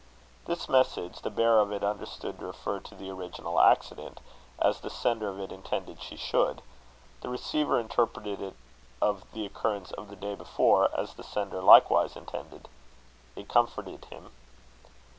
[0.45, 4.19] This message the bearer of it understood to refer to the original accident,
[4.59, 6.63] as the sender of it intended she should:
[7.21, 8.55] the receiver interpreted it
[8.99, 12.67] of the occurrence of the day before, as the sender likewise intended.
[13.35, 14.31] It comforted him.